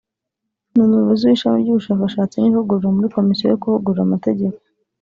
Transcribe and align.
ni 0.71 0.79
Umuyobozi 0.85 1.23
w’Ishami 1.25 1.57
ry’Ubushakashatsi 1.63 2.35
n’Ivugurura 2.39 2.95
muri 2.95 3.07
Komisiyo 3.15 3.45
yo 3.47 3.59
Kuvugurura 3.61 4.03
Amategeko; 4.07 4.57